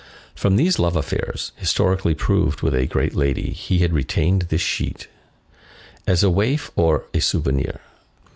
[0.33, 5.07] From these love affairs, historically proved, with a great lady, he had retained this sheet.
[6.07, 7.81] As a waif or a souvenir.